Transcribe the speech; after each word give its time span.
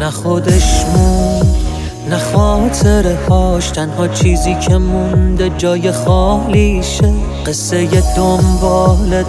نه 0.00 0.10
خودش 0.10 0.84
موند 0.84 1.56
نه 2.10 2.18
خاطره 2.18 3.18
هاش 3.28 3.70
تنها 3.70 4.08
چیزی 4.08 4.54
که 4.54 4.76
مونده 4.76 5.50
جای 5.58 5.92
خالیشه 5.92 7.12
قصه 7.46 8.02
دنبال 8.16 9.14